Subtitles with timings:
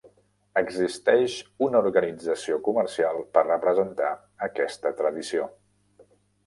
[0.61, 1.35] Existeix
[1.67, 4.11] una organització comercial per representar
[4.51, 5.49] aquesta tradició.